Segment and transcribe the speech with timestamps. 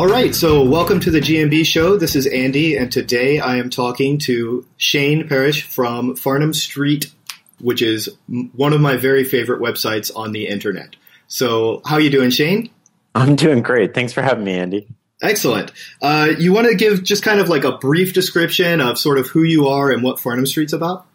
[0.00, 1.98] All right, so welcome to the GMB show.
[1.98, 7.12] This is Andy, and today I am talking to Shane Parrish from Farnam Street,
[7.60, 8.08] which is
[8.54, 10.96] one of my very favorite websites on the internet.
[11.28, 12.70] So, how are you doing, Shane?
[13.14, 13.92] I'm doing great.
[13.92, 14.88] Thanks for having me, Andy.
[15.20, 15.70] Excellent.
[16.00, 19.26] Uh, you want to give just kind of like a brief description of sort of
[19.28, 21.06] who you are and what Farnam Street's about?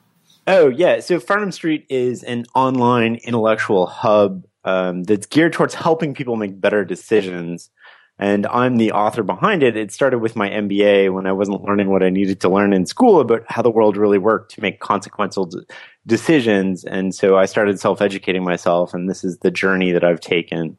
[0.45, 0.99] Oh, yeah.
[0.99, 6.61] So, Farnam Street is an online intellectual hub um, that's geared towards helping people make
[6.61, 7.71] better decisions
[8.17, 9.75] and I'm the author behind it.
[9.75, 12.85] It started with my MBA when I wasn't learning what I needed to learn in
[12.85, 15.59] school about how the world really worked to make consequential d-
[16.07, 16.85] decisions.
[16.85, 20.77] And so I started self educating myself, and this is the journey that I've taken.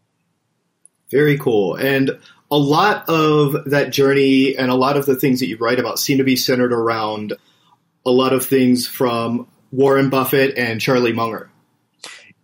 [1.10, 1.74] Very cool.
[1.74, 2.18] And
[2.50, 5.98] a lot of that journey and a lot of the things that you write about
[5.98, 7.34] seem to be centered around
[8.04, 11.50] a lot of things from Warren Buffett and Charlie Munger.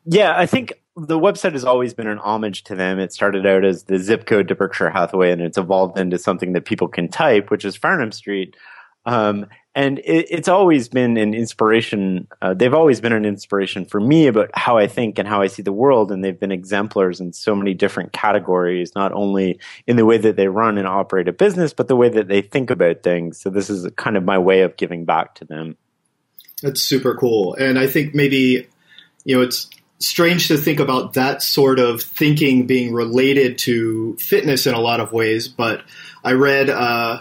[0.04, 2.98] Yeah, I think the website has always been an homage to them.
[2.98, 6.52] It started out as the zip code to Berkshire Hathaway, and it's evolved into something
[6.52, 8.56] that people can type, which is Farnam Street.
[9.04, 12.28] Um, and it, it's always been an inspiration.
[12.42, 15.46] Uh, they've always been an inspiration for me about how I think and how I
[15.46, 16.12] see the world.
[16.12, 20.36] And they've been exemplars in so many different categories, not only in the way that
[20.36, 23.40] they run and operate a business, but the way that they think about things.
[23.40, 25.76] So this is kind of my way of giving back to them.
[26.62, 27.54] That's super cool.
[27.54, 28.68] And I think maybe,
[29.24, 29.68] you know, it's
[30.02, 35.00] strange to think about that sort of thinking being related to fitness in a lot
[35.00, 35.48] of ways.
[35.48, 35.82] But
[36.24, 37.20] I read uh,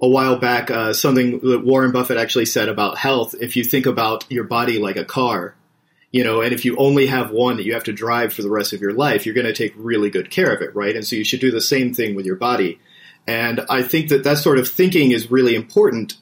[0.00, 3.34] a while back uh, something that Warren Buffett actually said about health.
[3.40, 5.54] If you think about your body like a car,
[6.10, 8.50] you know, and if you only have one that you have to drive for the
[8.50, 10.96] rest of your life, you're going to take really good care of it, right?
[10.96, 12.80] And so you should do the same thing with your body.
[13.26, 16.16] And I think that that sort of thinking is really important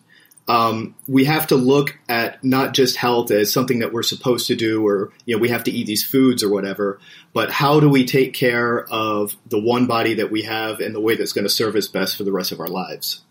[0.49, 4.57] um, we have to look at not just health as something that we're supposed to
[4.57, 7.01] do or you know we have to eat these foods or whatever
[7.33, 11.01] but how do we take care of the one body that we have in the
[11.01, 13.23] way that's going to serve us best for the rest of our lives?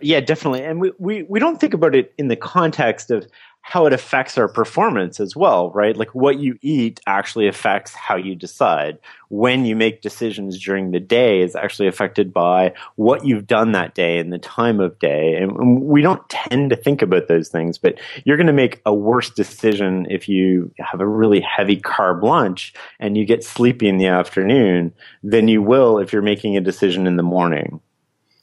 [0.00, 0.64] Yeah definitely.
[0.64, 3.26] And we, we, we don't think about it in the context of
[3.62, 5.96] how it affects our performance as well, right?
[5.96, 8.98] Like what you eat actually affects how you decide.
[9.28, 13.94] When you make decisions during the day is actually affected by what you've done that
[13.94, 15.36] day and the time of day.
[15.36, 18.92] And we don't tend to think about those things, but you're going to make a
[18.92, 23.96] worse decision if you have a really heavy carb lunch and you get sleepy in
[23.96, 27.80] the afternoon than you will if you're making a decision in the morning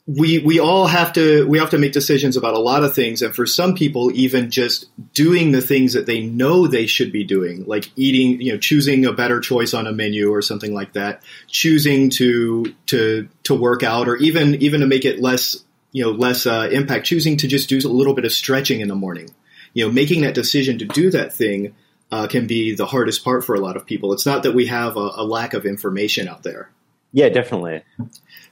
[0.06, 3.22] we we all have to we have to make decisions about a lot of things.
[3.22, 7.24] And for some people even just doing the things that they know they should be
[7.24, 10.94] doing like eating you know choosing a better choice on a menu or something like
[10.94, 16.04] that choosing to to to work out or even even to make it less you
[16.04, 18.94] know less uh, impact choosing to just do a little bit of stretching in the
[18.94, 19.30] morning.
[19.74, 21.74] You know making that decision to do that thing
[22.10, 24.12] uh, can be the hardest part for a lot of people.
[24.12, 26.70] It's not that we have a, a lack of information out there.
[27.12, 27.82] Yeah definitely.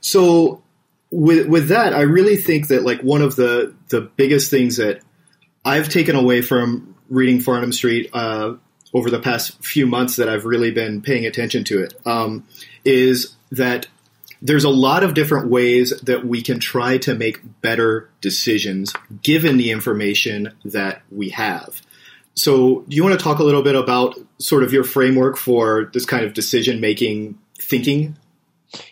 [0.01, 0.63] So
[1.11, 5.01] with with that, I really think that like one of the the biggest things that
[5.65, 8.55] I've taken away from reading Farnam Street uh,
[8.93, 12.47] over the past few months that I've really been paying attention to it um,
[12.85, 13.87] is that
[14.41, 18.93] there's a lot of different ways that we can try to make better decisions
[19.23, 21.83] given the information that we have.
[22.35, 25.91] So, do you want to talk a little bit about sort of your framework for
[25.93, 28.17] this kind of decision making thinking?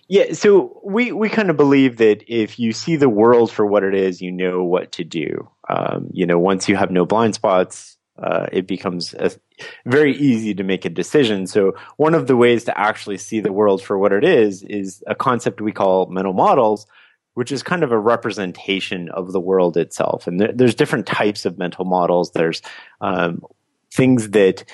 [0.08, 3.84] Yeah, so we, we kind of believe that if you see the world for what
[3.84, 5.48] it is, you know what to do.
[5.68, 9.30] Um, you know, once you have no blind spots, uh, it becomes a,
[9.84, 11.46] very easy to make a decision.
[11.46, 15.02] So one of the ways to actually see the world for what it is is
[15.06, 16.86] a concept we call mental models,
[17.34, 20.26] which is kind of a representation of the world itself.
[20.26, 22.30] And there, there's different types of mental models.
[22.30, 22.62] There's
[23.00, 23.42] um,
[23.92, 24.64] things that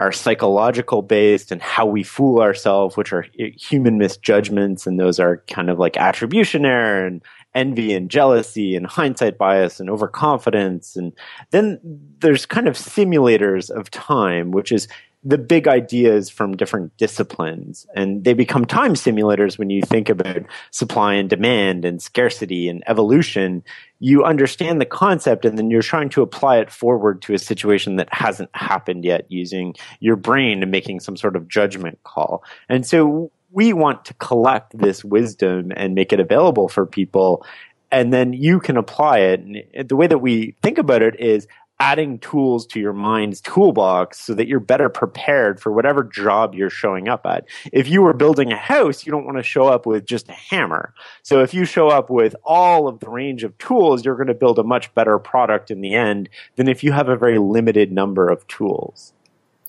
[0.00, 4.86] are psychological based and how we fool ourselves, which are human misjudgments.
[4.86, 7.22] And those are kind of like attribution error and
[7.54, 10.96] envy and jealousy and hindsight bias and overconfidence.
[10.96, 11.12] And
[11.50, 11.78] then
[12.20, 14.88] there's kind of simulators of time, which is
[15.22, 20.42] the big ideas from different disciplines and they become time simulators when you think about
[20.70, 23.62] supply and demand and scarcity and evolution
[24.00, 27.96] you understand the concept and then you're trying to apply it forward to a situation
[27.96, 32.42] that hasn't happened yet using your brain and making some sort of judgment call.
[32.68, 37.44] And so we want to collect this wisdom and make it available for people
[37.92, 39.40] and then you can apply it.
[39.40, 41.46] And the way that we think about it is
[41.80, 46.68] adding tools to your mind's toolbox so that you're better prepared for whatever job you're
[46.68, 47.46] showing up at.
[47.72, 50.32] If you were building a house, you don't want to show up with just a
[50.32, 50.92] hammer.
[51.22, 54.34] So if you show up with all of the range of tools, you're going to
[54.34, 57.90] build a much better product in the end than if you have a very limited
[57.90, 59.14] number of tools.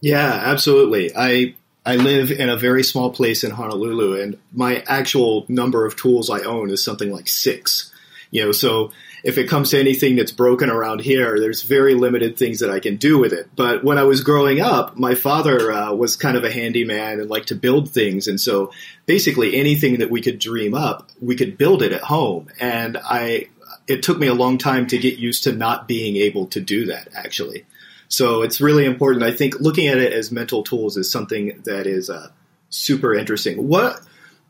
[0.01, 1.11] Yeah, absolutely.
[1.15, 1.55] I
[1.85, 6.29] I live in a very small place in Honolulu, and my actual number of tools
[6.29, 7.90] I own is something like six.
[8.31, 8.91] You know, so
[9.23, 12.79] if it comes to anything that's broken around here, there's very limited things that I
[12.79, 13.49] can do with it.
[13.55, 17.29] But when I was growing up, my father uh, was kind of a handyman and
[17.29, 18.71] liked to build things, and so
[19.05, 22.47] basically anything that we could dream up, we could build it at home.
[22.59, 23.49] And I,
[23.87, 26.85] it took me a long time to get used to not being able to do
[26.85, 27.65] that actually.
[28.07, 29.23] So it's really important.
[29.23, 32.29] I think looking at it as mental tools is something that is uh,
[32.69, 33.67] super interesting.
[33.67, 34.01] What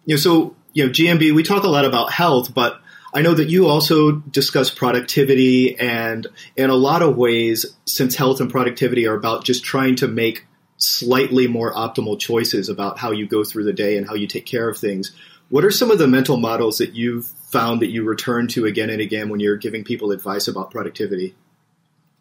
[0.06, 1.34] you know, so you know, GMB.
[1.34, 2.82] We talk a lot about health, but
[3.14, 6.26] I know that you also discuss productivity, and
[6.56, 10.46] in a lot of ways, since health and productivity are about just trying to make
[10.78, 14.46] slightly more optimal choices about how you go through the day and how you take
[14.46, 15.12] care of things.
[15.50, 18.90] What are some of the mental models that you've found that you return to again
[18.90, 21.36] and again when you're giving people advice about productivity?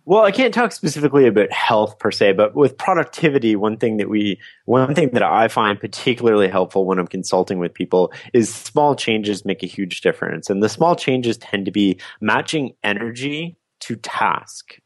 [0.06, 4.08] Well, I can't talk specifically about health per se, but with productivity, one thing that
[4.08, 8.96] we, one thing that I find particularly helpful when I'm consulting with people is small
[8.96, 10.48] changes make a huge difference.
[10.48, 14.78] And the small changes tend to be matching energy to task.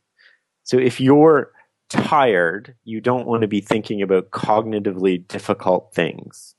[0.64, 1.52] So if you're
[1.88, 6.54] tired, you don't want to be thinking about cognitively difficult things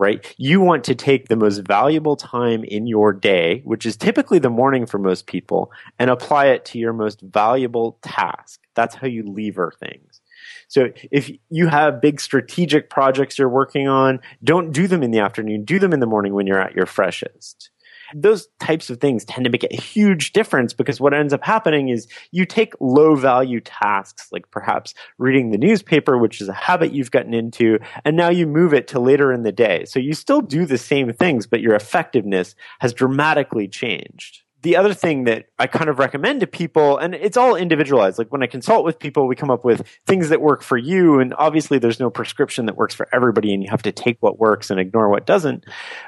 [0.00, 0.34] right?
[0.38, 4.48] You want to take the most valuable time in your day, which is typically the
[4.48, 8.60] morning for most people, and apply it to your most valuable task.
[8.74, 10.22] That's how you lever things.
[10.68, 15.18] So if you have big strategic projects you're working on, don't do them in the
[15.18, 15.66] afternoon.
[15.66, 17.68] Do them in the morning when you're at your freshest
[18.14, 21.88] those types of things tend to make a huge difference because what ends up happening
[21.88, 26.92] is you take low value tasks, like perhaps reading the newspaper, which is a habit
[26.92, 29.84] you've gotten into, and now you move it to later in the day.
[29.84, 34.92] So you still do the same things, but your effectiveness has dramatically changed the other
[34.92, 38.18] thing that I kind of recommend to people, and it's all individualized.
[38.18, 41.18] Like when I consult with people, we come up with things that work for you.
[41.18, 44.38] And obviously there's no prescription that works for everybody and you have to take what
[44.38, 45.64] works and ignore what doesn't.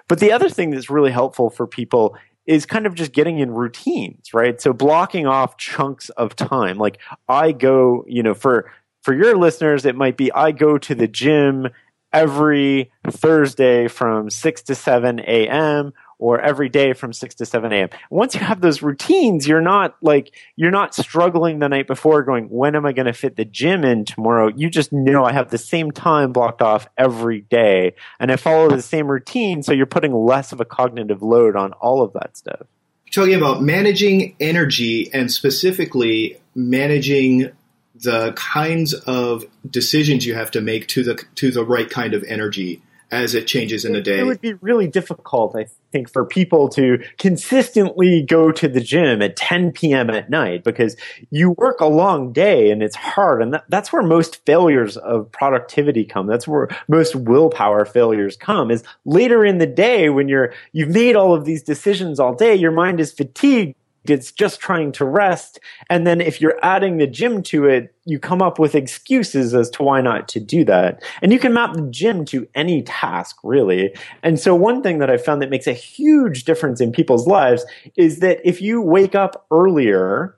[0.08, 3.50] But the other thing that's really helpful for people is kind of just getting in
[3.50, 4.60] routines, right?
[4.60, 6.76] So blocking off chunks of time.
[6.76, 8.70] Like I go, you know, for,
[9.00, 11.68] for your listeners, it might be I go to the gym
[12.12, 17.88] every Thursday from 6 to 7 a.m or every day from 6 to 7 a.m.
[18.08, 22.44] Once you have those routines, you're not like, you're not struggling the night before going,
[22.44, 24.48] when am I going to fit the gym in tomorrow?
[24.54, 28.70] You just know I have the same time blocked off every day and I follow
[28.70, 29.64] the same routine.
[29.64, 32.68] So you're putting less of a cognitive load on all of that stuff.
[33.12, 37.50] Talking about managing energy and specifically managing
[37.96, 42.22] the kinds of decisions you have to make to the to the right kind of
[42.24, 42.80] energy
[43.12, 44.18] as it changes in the day.
[44.18, 49.20] It would be really difficult, I think, for people to consistently go to the gym
[49.20, 50.08] at 10 p.m.
[50.08, 50.96] at night because
[51.30, 53.42] you work a long day and it's hard.
[53.42, 56.26] And that, that's where most failures of productivity come.
[56.26, 61.14] That's where most willpower failures come is later in the day when you're, you've made
[61.14, 65.60] all of these decisions all day, your mind is fatigued it's just trying to rest.
[65.88, 69.70] And then if you're adding the gym to it, you come up with excuses as
[69.70, 71.02] to why not to do that.
[71.22, 73.94] And you can map the gym to any task, really.
[74.22, 77.64] And so one thing that I found that makes a huge difference in people's lives
[77.96, 80.36] is that if you wake up earlier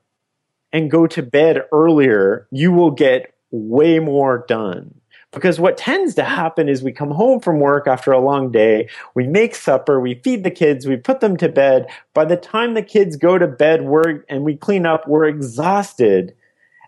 [0.73, 5.01] and go to bed earlier, you will get way more done.
[5.35, 8.89] Because what tends to happen is we come home from work after a long day,
[9.15, 11.89] we make supper, we feed the kids, we put them to bed.
[12.15, 16.35] By the time the kids go to bed, we're, and we clean up, we're exhausted.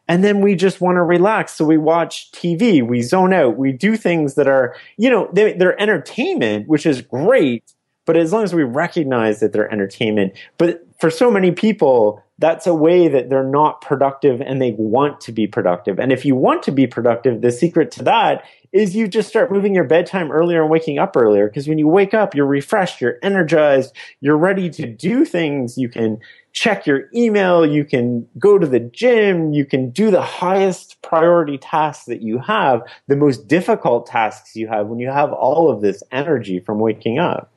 [0.09, 1.55] And then we just want to relax.
[1.55, 5.53] So we watch TV, we zone out, we do things that are, you know, they,
[5.53, 7.65] they're entertainment, which is great.
[8.05, 12.67] But as long as we recognize that they're entertainment, but for so many people, that's
[12.67, 15.99] a way that they're not productive and they want to be productive.
[15.99, 19.51] And if you want to be productive, the secret to that is you just start
[19.51, 21.49] moving your bedtime earlier and waking up earlier.
[21.49, 25.79] Because when you wake up, you're refreshed, you're energized, you're ready to do things.
[25.79, 26.19] You can
[26.53, 31.59] check your email, you can go to the gym, you can do the highest priority
[31.59, 35.83] tasks that you have, the most difficult tasks you have when you have all of
[35.83, 37.53] this energy from waking up.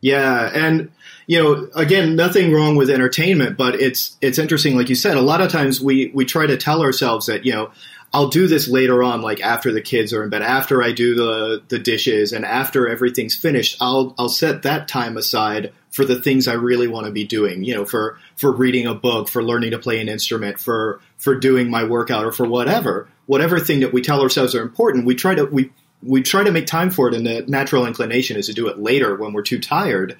[0.00, 0.90] Yeah, and
[1.26, 5.16] you know, again, nothing wrong with entertainment, but it's it's interesting, like you said.
[5.16, 7.70] A lot of times we we try to tell ourselves that you know,
[8.12, 11.14] I'll do this later on, like after the kids are in bed, after I do
[11.14, 13.76] the the dishes, and after everything's finished.
[13.80, 17.62] I'll I'll set that time aside for the things I really want to be doing.
[17.62, 21.34] You know, for for reading a book, for learning to play an instrument, for for
[21.34, 25.06] doing my workout, or for whatever whatever thing that we tell ourselves are important.
[25.06, 25.70] We try to we
[26.02, 28.78] we try to make time for it, and the natural inclination is to do it
[28.78, 30.16] later when we're too tired.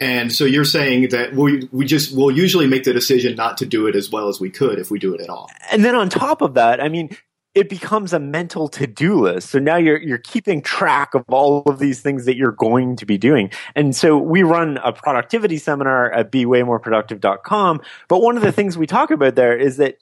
[0.00, 3.66] And so you're saying that we we just will usually make the decision not to
[3.66, 5.50] do it as well as we could if we do it at all.
[5.70, 7.10] And then on top of that, I mean,
[7.54, 9.50] it becomes a mental to-do list.
[9.50, 13.06] So now you're you're keeping track of all of these things that you're going to
[13.06, 13.50] be doing.
[13.74, 18.86] And so we run a productivity seminar at bewaymoreproductive.com, but one of the things we
[18.86, 19.98] talk about there is that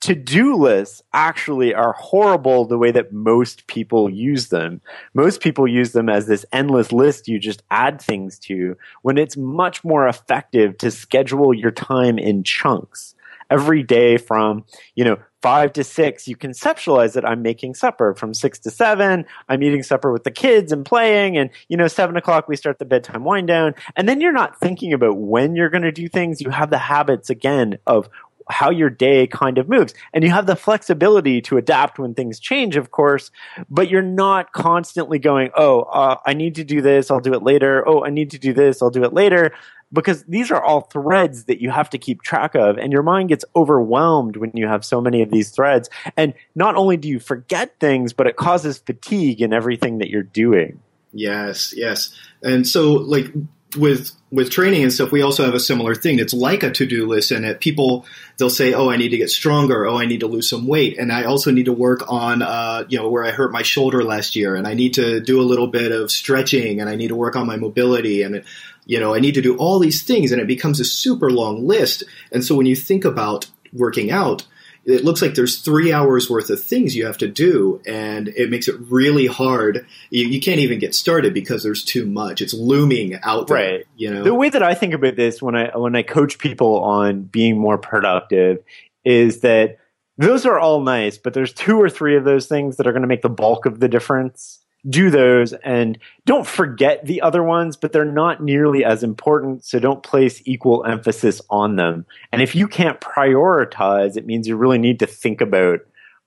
[0.00, 4.80] to-do lists actually are horrible the way that most people use them.
[5.12, 9.36] Most people use them as this endless list you just add things to when it's
[9.36, 13.14] much more effective to schedule your time in chunks
[13.50, 14.64] every day from,
[14.94, 18.14] you know, five to six, you conceptualize that I'm making supper.
[18.14, 21.36] From six to seven, I'm eating supper with the kids and playing.
[21.36, 23.74] And, you know, seven o'clock, we start the bedtime wind down.
[23.96, 26.40] And then you're not thinking about when you're going to do things.
[26.40, 28.08] You have the habits again of
[28.50, 29.94] how your day kind of moves.
[30.12, 33.30] And you have the flexibility to adapt when things change, of course,
[33.68, 37.42] but you're not constantly going, oh, uh, I need to do this, I'll do it
[37.42, 37.86] later.
[37.86, 39.52] Oh, I need to do this, I'll do it later.
[39.90, 43.30] Because these are all threads that you have to keep track of, and your mind
[43.30, 45.88] gets overwhelmed when you have so many of these threads.
[46.14, 50.22] And not only do you forget things, but it causes fatigue in everything that you're
[50.22, 50.80] doing.
[51.14, 52.14] Yes, yes.
[52.42, 53.32] And so, like,
[53.76, 56.18] with with training and stuff, we also have a similar thing.
[56.18, 58.06] It's like a to do list, and it people
[58.36, 59.86] they'll say, "Oh, I need to get stronger.
[59.86, 62.84] Oh, I need to lose some weight, and I also need to work on, uh,
[62.88, 65.42] you know, where I hurt my shoulder last year, and I need to do a
[65.42, 68.42] little bit of stretching, and I need to work on my mobility, and
[68.86, 71.66] you know, I need to do all these things, and it becomes a super long
[71.66, 72.04] list.
[72.32, 74.46] And so when you think about working out,
[74.88, 78.48] it looks like there's three hours worth of things you have to do, and it
[78.48, 79.86] makes it really hard.
[80.08, 82.40] You, you, can't even get started because there's too much.
[82.40, 83.56] It's looming out there.
[83.56, 83.86] Right.
[83.96, 86.80] You know, the way that I think about this when I when I coach people
[86.82, 88.64] on being more productive
[89.04, 89.76] is that
[90.16, 93.02] those are all nice, but there's two or three of those things that are going
[93.02, 97.76] to make the bulk of the difference do those and don't forget the other ones,
[97.76, 99.64] but they're not nearly as important.
[99.64, 102.06] So don't place equal emphasis on them.
[102.32, 105.80] And if you can't prioritize, it means you really need to think about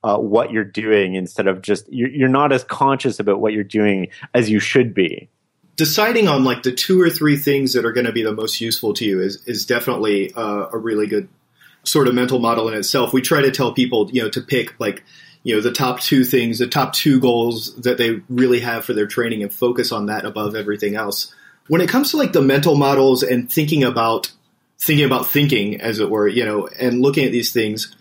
[0.04, 3.64] uh, what you're doing instead of just, you're, you're not as conscious about what you're
[3.64, 5.30] doing as you should be.
[5.78, 8.60] Deciding on like the two or three things that are going to be the most
[8.60, 11.30] useful to you is, is definitely uh, a really good
[11.84, 13.14] sort of mental model in itself.
[13.14, 15.04] We try to tell people, you know, to pick like
[15.44, 18.94] you know the top two things, the top two goals that they really have for
[18.94, 21.34] their training, and focus on that above everything else.
[21.68, 24.32] When it comes to like the mental models and thinking about
[24.80, 27.96] thinking about thinking, as it were, you know, and looking at these things,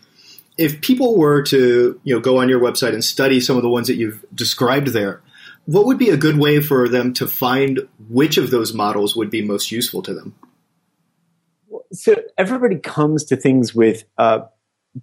[0.56, 3.70] if people were to you know go on your website and study some of the
[3.70, 5.22] ones that you've described there,
[5.64, 9.30] what would be a good way for them to find which of those models would
[9.30, 10.34] be most useful to them?
[11.92, 14.40] So everybody comes to things with uh,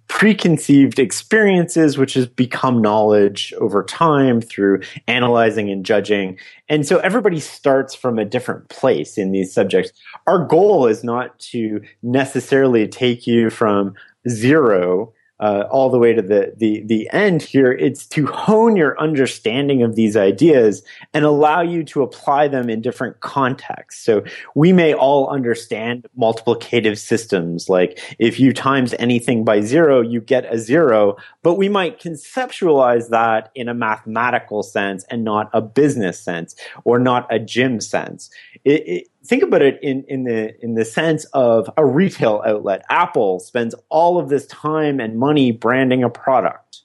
[0.08, 6.38] preconceived experiences, which has become knowledge over time through analyzing and judging.
[6.68, 9.92] And so everybody starts from a different place in these subjects.
[10.26, 13.94] Our goal is not to necessarily take you from
[14.28, 17.72] zero uh, all the way to the, the the end here.
[17.72, 20.82] It's to hone your understanding of these ideas
[21.14, 24.02] and allow you to apply them in different contexts.
[24.04, 30.20] So we may all understand multiplicative systems, like if you times anything by zero, you
[30.20, 31.16] get a zero.
[31.42, 36.98] But we might conceptualize that in a mathematical sense and not a business sense or
[36.98, 38.30] not a gym sense.
[38.64, 42.84] It, it, think about it in, in the in the sense of a retail outlet.
[42.88, 46.82] Apple spends all of this time and money branding a product.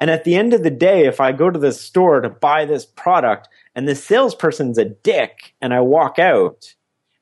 [0.00, 2.64] And at the end of the day, if I go to the store to buy
[2.64, 6.74] this product and the salesperson's a dick and I walk out,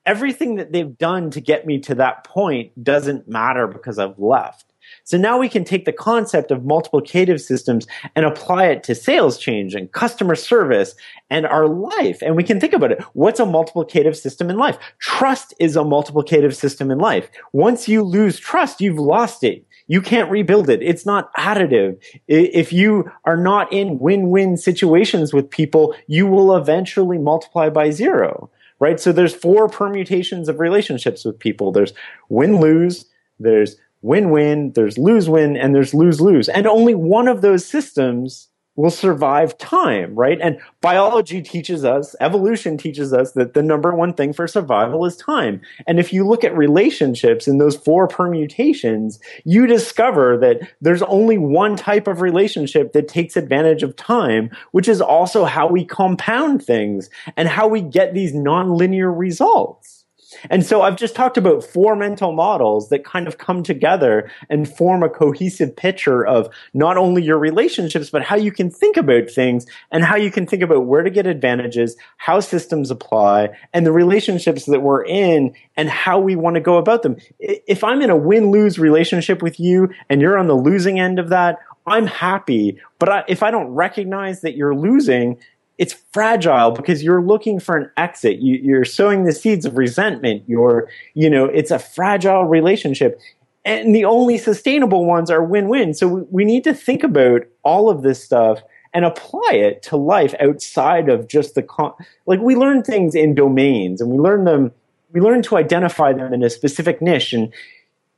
[0.05, 4.70] everything that they've done to get me to that point doesn't matter because I've left.
[5.03, 9.37] So now we can take the concept of multiplicative systems and apply it to sales
[9.37, 10.95] change and customer service
[11.29, 12.21] and our life.
[12.21, 13.01] And we can think about it.
[13.13, 14.77] What's a multiplicative system in life?
[14.99, 17.29] Trust is a multiplicative system in life.
[17.53, 19.65] Once you lose trust, you've lost it.
[19.87, 20.81] You can't rebuild it.
[20.81, 22.01] It's not additive.
[22.27, 28.49] If you are not in win-win situations with people, you will eventually multiply by zero,
[28.79, 28.99] right?
[28.99, 31.73] So there's four permutations of relationships with people.
[31.73, 31.93] There's
[32.29, 33.05] win-lose,
[33.39, 36.49] there's win-win, there's lose-win, and there's lose-lose.
[36.49, 40.39] And only one of those systems will survive time, right?
[40.41, 45.17] And biology teaches us, evolution teaches us that the number one thing for survival is
[45.17, 45.61] time.
[45.87, 51.37] And if you look at relationships in those four permutations, you discover that there's only
[51.37, 56.63] one type of relationship that takes advantage of time, which is also how we compound
[56.63, 60.00] things and how we get these nonlinear results.
[60.49, 64.67] And so I've just talked about four mental models that kind of come together and
[64.67, 69.29] form a cohesive picture of not only your relationships, but how you can think about
[69.29, 73.85] things and how you can think about where to get advantages, how systems apply, and
[73.85, 77.17] the relationships that we're in and how we want to go about them.
[77.39, 81.29] If I'm in a win-lose relationship with you and you're on the losing end of
[81.29, 85.39] that, I'm happy, but I, if I don't recognize that you're losing,
[85.77, 88.39] it's fragile because you're looking for an exit.
[88.39, 90.43] You, are sowing the seeds of resentment.
[90.47, 93.19] You're, you know, it's a fragile relationship.
[93.65, 95.93] And the only sustainable ones are win-win.
[95.93, 98.61] So we, we need to think about all of this stuff
[98.93, 101.93] and apply it to life outside of just the con-
[102.25, 104.71] like we learn things in domains and we learn them
[105.13, 107.53] we learn to identify them in a specific niche and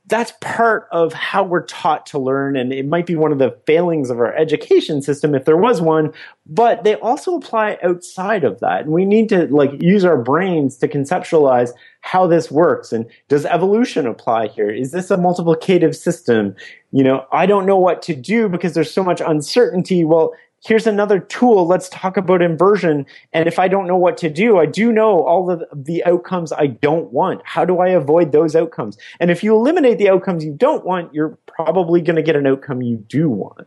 [0.06, 3.56] that's part of how we're taught to learn and it might be one of the
[3.66, 6.12] failings of our education system if there was one
[6.46, 8.82] but they also apply outside of that.
[8.82, 11.70] And we need to like use our brains to conceptualize
[12.02, 14.68] how this works and does evolution apply here?
[14.68, 16.54] Is this a multiplicative system?
[16.92, 20.04] You know i don't know what to do because there's so much uncertainty.
[20.04, 20.32] Well
[20.64, 21.66] here's another tool.
[21.66, 23.06] Let's talk about inversion.
[23.32, 26.52] And if I don't know what to do, I do know all of the outcomes
[26.52, 27.42] I don't want.
[27.44, 28.96] How do I avoid those outcomes?
[29.20, 32.46] And if you eliminate the outcomes you don't want, you're probably going to get an
[32.46, 33.66] outcome you do want.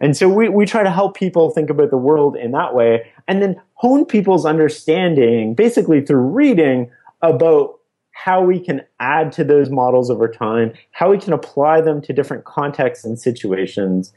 [0.00, 3.10] And so we, we try to help people think about the world in that way
[3.26, 6.90] and then hone people's understanding basically through reading
[7.20, 7.78] about
[8.12, 12.12] how we can add to those models over time, how we can apply them to
[12.12, 14.12] different contexts and situations,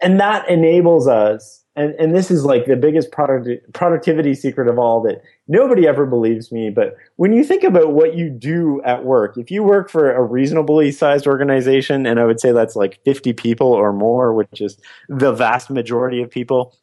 [0.00, 4.78] and that enables us and, and this is like the biggest product, productivity secret of
[4.78, 9.04] all that nobody ever believes me but when you think about what you do at
[9.04, 13.00] work if you work for a reasonably sized organization and i would say that's like
[13.04, 14.78] 50 people or more which is
[15.08, 16.76] the vast majority of people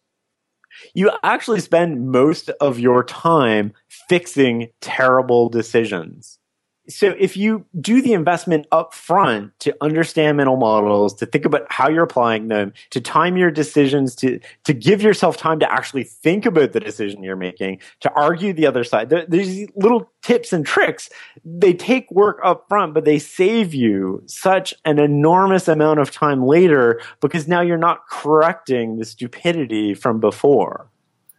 [0.93, 6.39] you actually spend most of your time fixing terrible decisions
[6.89, 11.65] so if you do the investment up front to understand mental models, to think about
[11.69, 16.03] how you're applying them, to time your decisions, to, to give yourself time to actually
[16.03, 20.53] think about the decision you're making, to argue the other side, there, there's little tips
[20.53, 21.09] and tricks.
[21.43, 26.45] They take work up front, but they save you such an enormous amount of time
[26.45, 30.89] later because now you're not correcting the stupidity from before.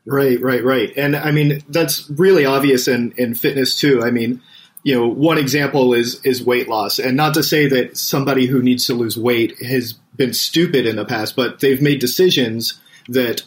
[0.04, 0.92] Right, right, right.
[0.96, 4.02] And I mean, that's really obvious in, in fitness too.
[4.02, 4.40] I mean,
[4.82, 8.62] you know, one example is is weight loss, and not to say that somebody who
[8.62, 13.42] needs to lose weight has been stupid in the past, but they've made decisions that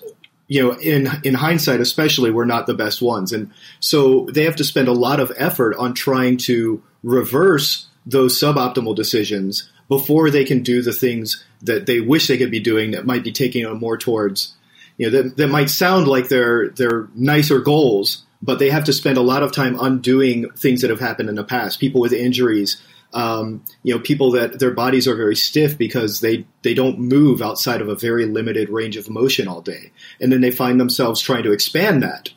[0.47, 4.57] you know, in in hindsight, especially, were not the best ones, and so they have
[4.57, 10.43] to spend a lot of effort on trying to reverse those suboptimal decisions before they
[10.43, 13.63] can do the things that they wish they could be doing that might be taking
[13.63, 14.55] them more towards,
[14.97, 18.93] you know, that, that might sound like they're they're nicer goals, but they have to
[18.93, 21.80] spend a lot of time undoing things that have happened in the past.
[21.80, 22.82] People with injuries,
[23.13, 27.41] um, you know, people that their bodies are very stiff because they they don't move
[27.41, 31.21] outside of a very limited range of motion all day, and then they find themselves
[31.21, 32.30] trying to expand that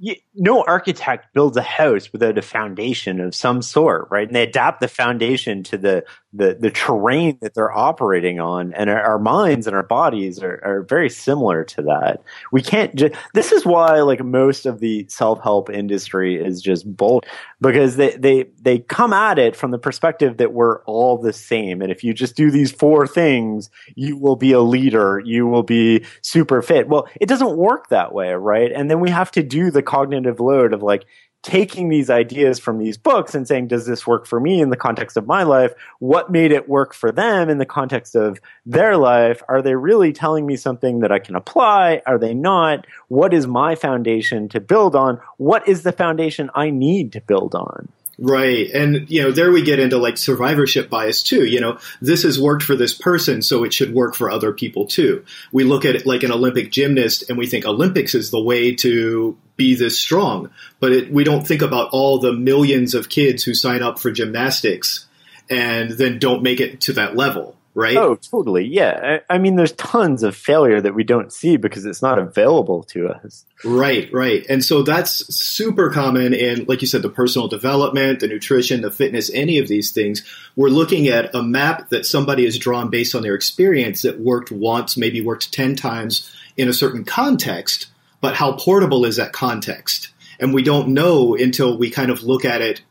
[0.00, 4.26] you, no architect builds a house without a foundation of some sort, right?
[4.26, 8.88] And they adapt the foundation to the the, the terrain that they're operating on, and
[8.88, 12.22] our, our minds and our bodies are, are very similar to that.
[12.52, 12.94] We can't.
[12.94, 17.24] Ju- this is why, like most of the self help industry is just bull
[17.60, 21.82] because they they they come at it from the perspective that we're all the same,
[21.82, 25.64] and if you just do these four things, you will be a leader, you will
[25.64, 26.88] be super fit.
[26.88, 28.70] Well, it doesn't work that way, right?
[28.70, 31.06] And then we have to do the cognitive load of like
[31.42, 34.76] taking these ideas from these books and saying, does this work for me in the
[34.76, 35.72] context of my life?
[35.98, 39.42] What made it work for them in the context of their life?
[39.48, 42.02] Are they really telling me something that I can apply?
[42.06, 42.86] Are they not?
[43.08, 45.18] What is my foundation to build on?
[45.38, 47.88] What is the foundation I need to build on?
[48.22, 48.68] Right.
[48.70, 51.46] And, you know, there we get into like survivorship bias too.
[51.46, 54.86] You know, this has worked for this person, so it should work for other people
[54.86, 55.24] too.
[55.52, 58.74] We look at it like an Olympic gymnast and we think Olympics is the way
[58.76, 60.50] to be this strong.
[60.80, 64.10] But it, we don't think about all the millions of kids who sign up for
[64.10, 65.06] gymnastics
[65.48, 67.96] and then don't make it to that level right?
[67.96, 68.66] Oh, totally.
[68.66, 69.20] Yeah.
[69.28, 72.82] I, I, mean, there's tons of failure that we don't see because it's not available
[72.84, 73.44] to us.
[73.64, 74.44] Right, right.
[74.48, 78.90] And so that's super common in, like you said, the personal development, the nutrition, the
[78.90, 80.22] fitness, any of these things.
[80.56, 84.52] We're looking at a map that somebody has drawn based on their experience that worked
[84.52, 87.86] once, maybe worked 10 times in a certain context,
[88.20, 90.10] but how portable is that context?
[90.38, 92.82] And we don't know until we kind of look at it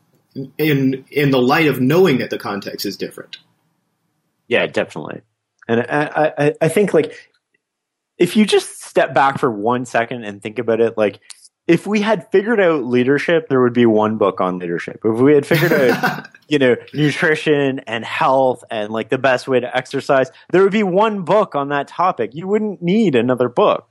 [0.58, 3.38] in in the light of knowing that the context is different.
[4.50, 5.22] Yeah, definitely.
[5.68, 7.14] And I, I, I think like
[8.18, 11.20] if you just step back for one second and think about it, like
[11.68, 15.00] if we had figured out leadership, there would be one book on leadership.
[15.04, 19.60] If we had figured out, you know, nutrition and health and like the best way
[19.60, 22.32] to exercise, there would be one book on that topic.
[22.34, 23.89] You wouldn't need another book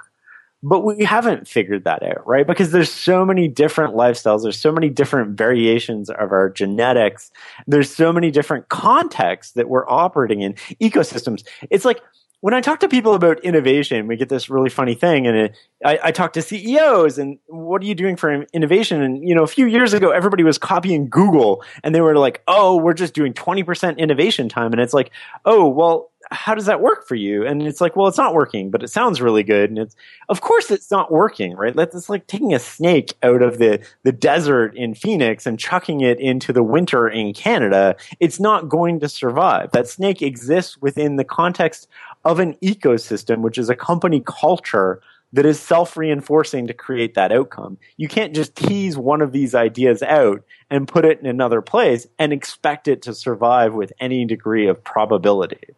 [0.61, 2.45] but we haven't figured that out, right?
[2.45, 7.31] Because there's so many different lifestyles, there's so many different variations of our genetics,
[7.67, 11.45] there's so many different contexts that we're operating in, ecosystems.
[11.69, 12.01] It's like
[12.41, 15.57] when I talk to people about innovation, we get this really funny thing, and it,
[15.83, 19.01] I, I, talk to CEOs, and what are you doing for innovation?
[19.01, 22.41] And you know, a few years ago, everybody was copying Google, and they were like,
[22.47, 25.11] "Oh, we're just doing twenty percent innovation time," and it's like,
[25.43, 27.45] "Oh, well, how does that work for you?
[27.45, 29.69] And it's like, well, it's not working, but it sounds really good.
[29.69, 29.95] And it's,
[30.29, 31.73] of course, it's not working, right?
[31.75, 36.19] It's like taking a snake out of the, the desert in Phoenix and chucking it
[36.19, 37.95] into the winter in Canada.
[38.19, 39.71] It's not going to survive.
[39.71, 41.87] That snake exists within the context
[42.23, 45.01] of an ecosystem, which is a company culture
[45.33, 47.77] that is self reinforcing to create that outcome.
[47.97, 52.07] You can't just tease one of these ideas out and put it in another place
[52.17, 55.75] and expect it to survive with any degree of probability.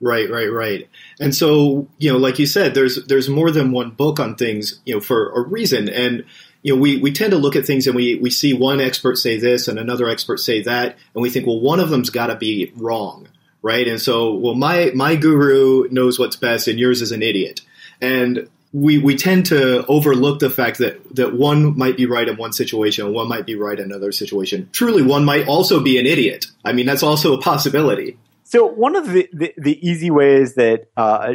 [0.00, 0.88] Right, right, right.
[1.18, 4.80] And so, you know, like you said, there's there's more than one book on things,
[4.84, 5.88] you know, for a reason.
[5.88, 6.24] And
[6.62, 9.16] you know, we, we tend to look at things and we, we see one expert
[9.16, 12.28] say this and another expert say that, and we think, well, one of them's got
[12.28, 13.28] to be wrong,
[13.62, 13.86] right?
[13.86, 17.60] And so, well, my my guru knows what's best, and yours is an idiot.
[18.00, 22.36] And we, we tend to overlook the fact that, that one might be right in
[22.36, 24.68] one situation and one might be right in another situation.
[24.72, 26.46] Truly, one might also be an idiot.
[26.64, 28.18] I mean, that's also a possibility.
[28.48, 31.34] So one of the, the, the easy ways that uh,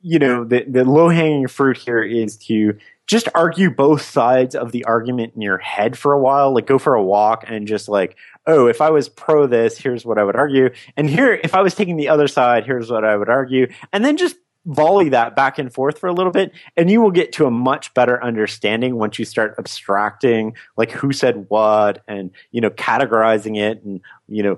[0.00, 4.70] you know the, the low hanging fruit here is to just argue both sides of
[4.70, 6.54] the argument in your head for a while.
[6.54, 10.04] Like go for a walk and just like, oh, if I was pro this, here's
[10.04, 13.04] what I would argue, and here if I was taking the other side, here's what
[13.04, 16.52] I would argue, and then just volley that back and forth for a little bit
[16.76, 21.12] and you will get to a much better understanding once you start abstracting like who
[21.12, 24.56] said what and you know categorizing it and you know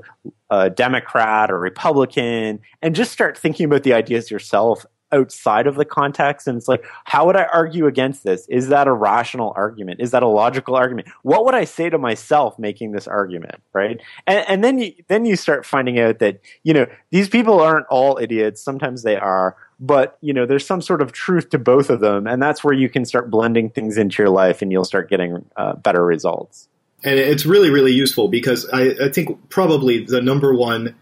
[0.50, 5.84] a democrat or republican and just start thinking about the ideas yourself outside of the
[5.84, 6.46] context.
[6.46, 8.46] And it's like how would i argue against this?
[8.48, 10.00] Is that a rational argument?
[10.00, 11.08] Is that a logical argument?
[11.22, 14.00] What would i say to myself making this argument right?
[14.26, 17.86] And, and then you then you start finding out that you know these people aren't
[17.86, 18.60] all idiots.
[18.62, 22.26] Sometimes they are but you know there's some sort of truth to both of them
[22.26, 25.44] and that's where you can start blending things into your life and you'll start getting
[25.56, 26.68] uh, better results.
[27.02, 30.94] And it's really really useful because I, I, think probably the number one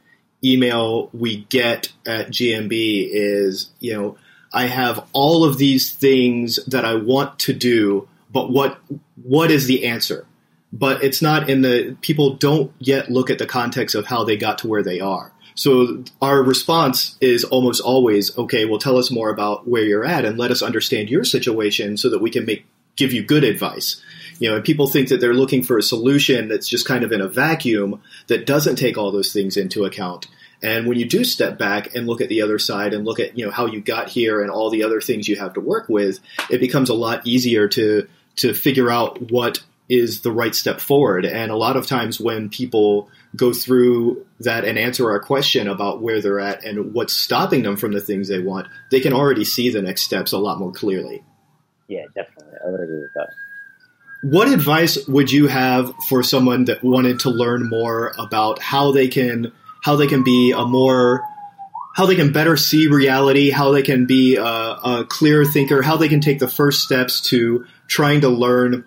[0.44, 4.16] email we get at gmb is you know
[4.52, 8.78] i have all of these things that i want to do but what
[9.22, 10.26] what is the answer?
[10.72, 14.36] But it's not in the people don't yet look at the context of how they
[14.36, 19.10] got to where they are so our response is almost always, okay, well, tell us
[19.10, 22.44] more about where you're at and let us understand your situation so that we can
[22.44, 22.64] make
[22.96, 24.02] give you good advice.
[24.38, 27.12] You know, and people think that they're looking for a solution that's just kind of
[27.12, 30.26] in a vacuum that doesn't take all those things into account.
[30.62, 33.36] And when you do step back and look at the other side and look at,
[33.36, 35.88] you know, how you got here and all the other things you have to work
[35.88, 40.80] with, it becomes a lot easier to to figure out what is the right step
[40.80, 41.26] forward.
[41.26, 46.02] And a lot of times when people go through that and answer our question about
[46.02, 49.44] where they're at and what's stopping them from the things they want, they can already
[49.44, 51.22] see the next steps a lot more clearly.
[51.88, 52.58] Yeah, definitely.
[52.64, 53.28] I would agree with that.
[54.24, 59.08] What advice would you have for someone that wanted to learn more about how they
[59.08, 61.24] can how they can be a more
[61.96, 65.96] how they can better see reality, how they can be a, a clear thinker, how
[65.96, 68.84] they can take the first steps to trying to learn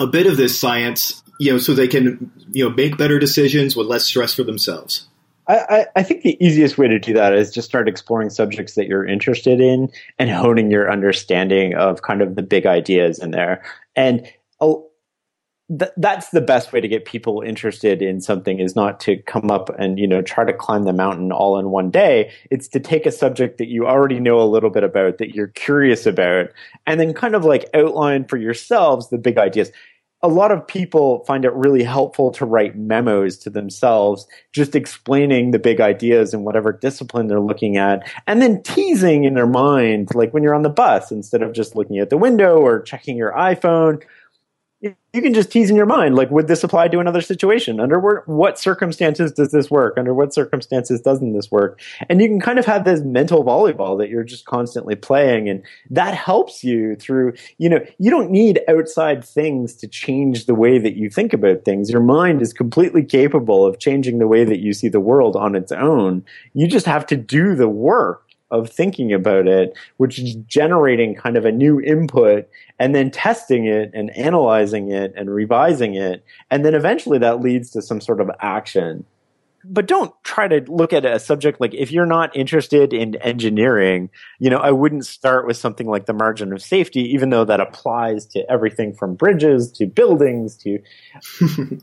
[0.00, 3.74] a bit of this science you know, so they can, you know, make better decisions
[3.74, 5.08] with less stress for themselves?
[5.48, 8.86] I, I, think the easiest way to do that is just start exploring subjects that
[8.86, 13.64] you're interested in and honing your understanding of kind of the big ideas in there.
[13.96, 14.90] And oh,
[15.76, 19.50] th- that's the best way to get people interested in something is not to come
[19.50, 22.30] up and you know try to climb the mountain all in one day.
[22.50, 25.48] It's to take a subject that you already know a little bit about, that you're
[25.48, 26.50] curious about,
[26.86, 29.72] and then kind of like outline for yourselves the big ideas
[30.22, 35.50] a lot of people find it really helpful to write memos to themselves, just explaining
[35.50, 40.14] the big ideas in whatever discipline they're looking at, and then teasing in their mind,
[40.14, 43.16] like when you're on the bus, instead of just looking at the window or checking
[43.16, 44.02] your iPhone,
[44.80, 47.80] you can just tease in your mind like would this apply to another situation?
[47.80, 49.98] Under what circumstances does this work?
[49.98, 51.80] Under what circumstances doesn't this work?
[52.08, 55.62] And you can kind of have this mental volleyball that you're just constantly playing and
[55.90, 60.78] that helps you through you know you don't need outside things to change the way
[60.78, 61.90] that you think about things.
[61.90, 65.54] Your mind is completely capable of changing the way that you see the world on
[65.54, 66.24] its own.
[66.54, 71.36] You just have to do the work of thinking about it, which is generating kind
[71.36, 76.24] of a new input and then testing it and analyzing it and revising it.
[76.50, 79.04] And then eventually that leads to some sort of action.
[79.62, 84.08] But don't try to look at a subject like if you're not interested in engineering,
[84.38, 87.60] you know, I wouldn't start with something like the margin of safety, even though that
[87.60, 90.78] applies to everything from bridges to buildings to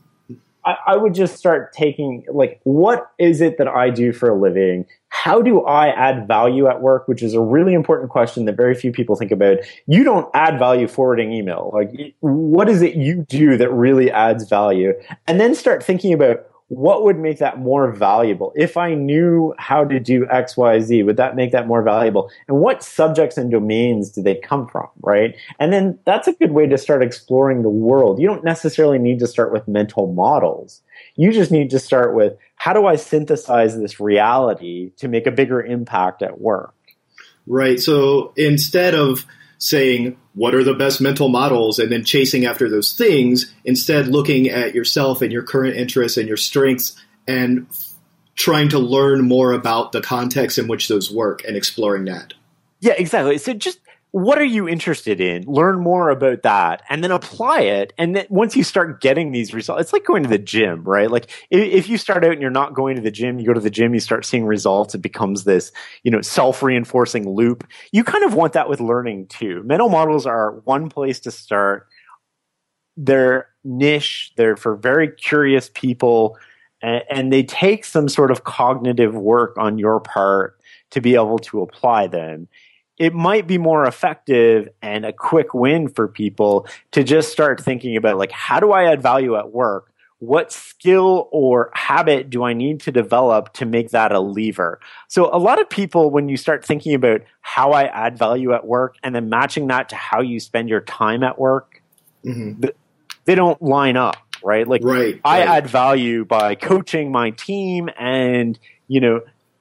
[0.68, 4.38] I, I would just start taking like, what is it that I do for a
[4.38, 4.84] living?
[5.08, 7.08] How do I add value at work?
[7.08, 9.58] Which is a really important question that very few people think about.
[9.86, 11.70] You don't add value forwarding email.
[11.72, 14.92] Like, what is it you do that really adds value?
[15.26, 18.52] And then start thinking about what would make that more valuable?
[18.54, 22.30] If I knew how to do X, Y, Z, would that make that more valuable?
[22.46, 25.34] And what subjects and domains do they come from, right?
[25.58, 28.20] And then that's a good way to start exploring the world.
[28.20, 30.82] You don't necessarily need to start with mental models.
[31.16, 35.32] You just need to start with how do I synthesize this reality to make a
[35.32, 36.74] bigger impact at work?
[37.46, 37.80] Right.
[37.80, 39.24] So instead of
[39.58, 41.78] saying what are the best mental models?
[41.78, 46.28] and then chasing after those things instead looking at yourself and your current interests and
[46.28, 47.66] your strengths and
[48.34, 52.34] trying to learn more about the context in which those work and exploring that.
[52.80, 53.38] Yeah exactly.
[53.38, 55.44] So just what are you interested in?
[55.44, 57.92] Learn more about that and then apply it.
[57.98, 61.10] And then once you start getting these results, it's like going to the gym, right?
[61.10, 63.60] Like if you start out and you're not going to the gym, you go to
[63.60, 65.72] the gym, you start seeing results, it becomes this,
[66.04, 67.68] you know, self-reinforcing loop.
[67.92, 69.62] You kind of want that with learning too.
[69.64, 71.86] Mental models are one place to start.
[72.96, 76.38] They're niche, they're for very curious people,
[76.80, 80.58] and, and they take some sort of cognitive work on your part
[80.92, 82.48] to be able to apply them
[82.98, 87.96] it might be more effective and a quick win for people to just start thinking
[87.96, 89.92] about like how do I add value at work?
[90.20, 94.80] What skill or habit do I need to develop to make that a lever?
[95.06, 98.66] So a lot of people when you start thinking about how I add value at
[98.66, 101.82] work and then matching that to how you spend your time at work,
[102.24, 102.64] mm-hmm.
[103.26, 104.66] they don't line up, right?
[104.66, 105.48] Like right, I right.
[105.48, 108.58] add value by coaching my team and
[108.88, 109.20] you know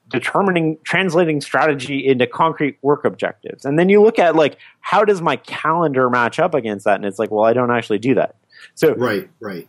[0.10, 3.66] determining translating strategy into concrete work objectives.
[3.66, 6.96] And then you look at like how does my calendar match up against that?
[6.96, 8.36] And it's like well i don't actually do that.
[8.76, 9.68] So right right.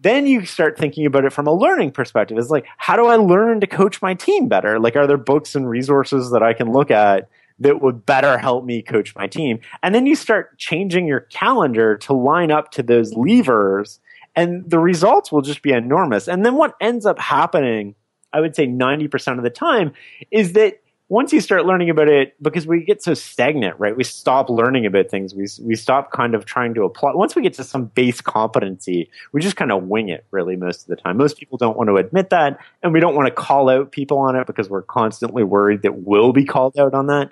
[0.00, 2.36] then you start thinking about it from a learning perspective.
[2.38, 4.78] It's like how do i learn to coach my team better?
[4.78, 8.64] Like are there books and resources that i can look at that would better help
[8.64, 9.60] me coach my team?
[9.82, 14.00] And then you start changing your calendar to line up to those levers
[14.34, 16.28] and the results will just be enormous.
[16.28, 17.94] And then what ends up happening
[18.36, 19.94] I would say 90% of the time
[20.30, 23.96] is that once you start learning about it, because we get so stagnant, right?
[23.96, 25.34] We stop learning about things.
[25.34, 27.12] We, we stop kind of trying to apply.
[27.14, 30.82] Once we get to some base competency, we just kind of wing it really most
[30.82, 31.16] of the time.
[31.16, 34.18] Most people don't want to admit that, and we don't want to call out people
[34.18, 37.30] on it because we're constantly worried that we'll be called out on that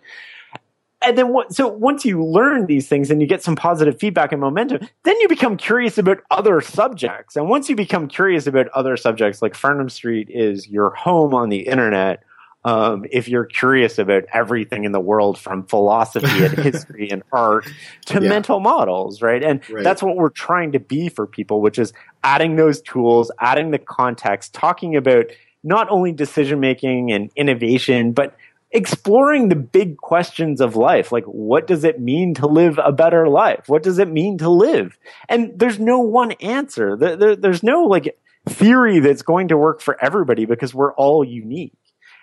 [1.04, 4.32] and then what, so once you learn these things and you get some positive feedback
[4.32, 7.36] and momentum, then you become curious about other subjects.
[7.36, 11.48] And once you become curious about other subjects, like Farnam Street is your home on
[11.48, 12.22] the internet.
[12.66, 17.66] Um, if you're curious about everything in the world from philosophy and history and art
[18.06, 18.28] to yeah.
[18.28, 19.44] mental models, right?
[19.44, 19.84] And right.
[19.84, 23.78] that's what we're trying to be for people, which is adding those tools, adding the
[23.78, 25.26] context, talking about
[25.62, 28.36] not only decision making and innovation, but
[28.74, 31.12] exploring the big questions of life.
[31.12, 33.68] Like, what does it mean to live a better life?
[33.68, 34.98] What does it mean to live?
[35.28, 36.96] And there's no one answer.
[36.96, 41.24] There, there, there's no like theory that's going to work for everybody because we're all
[41.24, 41.72] unique.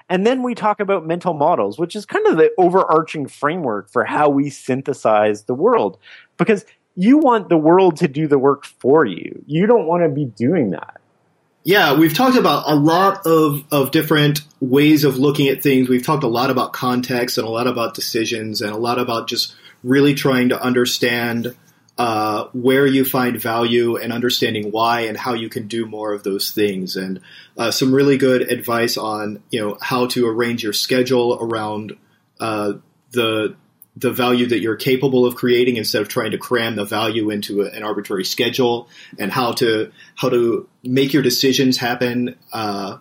[0.09, 4.03] And then we talk about mental models, which is kind of the overarching framework for
[4.03, 5.97] how we synthesize the world.
[6.37, 9.41] Because you want the world to do the work for you.
[9.47, 11.00] You don't want to be doing that.
[11.63, 15.89] Yeah, we've talked about a lot of, of different ways of looking at things.
[15.89, 19.27] We've talked a lot about context and a lot about decisions and a lot about
[19.27, 21.55] just really trying to understand
[21.97, 26.23] uh, where you find value and understanding why and how you can do more of
[26.23, 27.21] those things and
[27.57, 31.95] uh, some really good advice on you know how to arrange your schedule around
[32.39, 32.73] uh,
[33.11, 33.55] the
[33.95, 37.61] the value that you're capable of creating instead of trying to cram the value into
[37.61, 38.87] a, an arbitrary schedule
[39.19, 42.97] and how to how to make your decisions happen uh,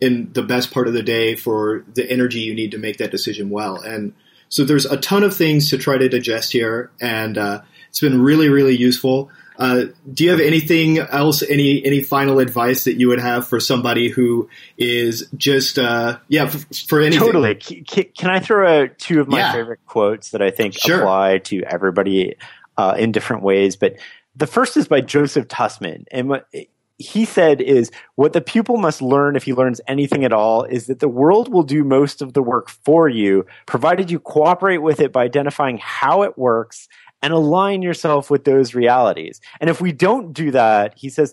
[0.00, 3.10] in the best part of the day for the energy you need to make that
[3.10, 3.76] decision well.
[3.76, 4.12] And
[4.50, 8.20] so there's a ton of things to try to digest here and uh, it's been
[8.20, 11.42] really really useful uh, do you have anything else?
[11.42, 16.48] Any any final advice that you would have for somebody who is just uh, yeah
[16.48, 17.20] for, for anything?
[17.20, 17.54] Totally.
[17.54, 19.52] Can, can, I throw out two of my yeah.
[19.52, 21.00] favorite quotes that I think sure.
[21.00, 22.36] apply to everybody
[22.76, 23.76] uh, in different ways?
[23.76, 23.96] But
[24.34, 26.48] the first is by Joseph Tussman, and what
[26.98, 30.86] he said is what the pupil must learn if he learns anything at all is
[30.86, 35.00] that the world will do most of the work for you, provided you cooperate with
[35.00, 36.88] it by identifying how it works
[37.24, 39.40] and align yourself with those realities.
[39.58, 41.32] And if we don't do that, he says,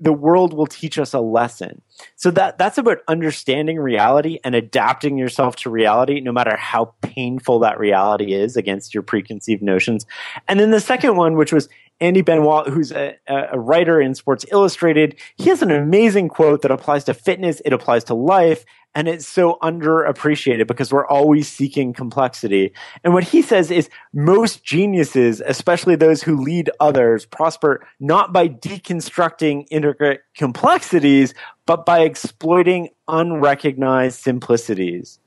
[0.00, 1.82] the world will teach us a lesson.
[2.16, 7.58] So that that's about understanding reality and adapting yourself to reality no matter how painful
[7.60, 10.06] that reality is against your preconceived notions.
[10.48, 11.68] And then the second one which was
[12.00, 16.70] Andy Benoit, who's a, a, writer in Sports Illustrated, he has an amazing quote that
[16.72, 21.92] applies to fitness, it applies to life, and it's so underappreciated because we're always seeking
[21.92, 22.72] complexity.
[23.04, 28.48] And what he says is most geniuses, especially those who lead others, prosper not by
[28.48, 31.34] deconstructing intricate complexities,
[31.66, 35.20] but by exploiting unrecognized simplicities.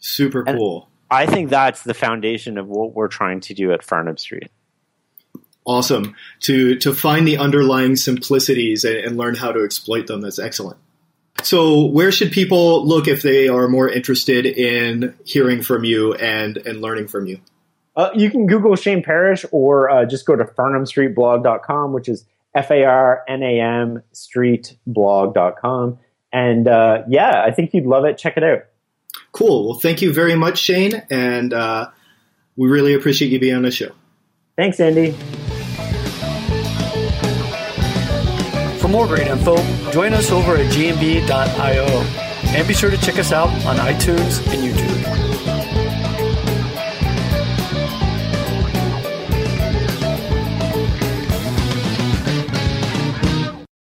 [0.00, 0.88] Super cool.
[1.10, 4.50] And I think that's the foundation of what we're trying to do at Farnam Street.
[5.66, 6.14] Awesome.
[6.40, 10.20] To to find the underlying simplicities and, and learn how to exploit them.
[10.20, 10.78] That's excellent.
[11.42, 16.56] So, where should people look if they are more interested in hearing from you and,
[16.58, 17.40] and learning from you?
[17.96, 22.24] Uh, you can Google Shane Parrish or uh, just go to farnamstreetblog.com, which is
[22.54, 25.98] F A R N A M streetblog.com.
[26.32, 28.18] And uh, yeah, I think you'd love it.
[28.18, 28.64] Check it out.
[29.32, 29.68] Cool.
[29.68, 31.02] Well, thank you very much, Shane.
[31.10, 31.90] And uh,
[32.56, 33.92] we really appreciate you being on the show.
[34.56, 35.14] Thanks, Andy.
[38.94, 39.56] More great info,
[39.90, 41.84] join us over at gmb.io
[42.54, 44.83] and be sure to check us out on iTunes and YouTube.